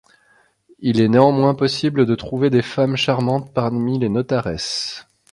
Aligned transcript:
Il 0.79 0.99
est 0.99 1.09
néanmoins 1.09 1.53
possible 1.53 2.07
de 2.07 2.15
trouver 2.15 2.49
des 2.49 2.63
femmes 2.63 2.95
charmantes 2.95 3.53
parmi 3.53 3.99
les 3.99 4.09
notaresses. 4.09 5.05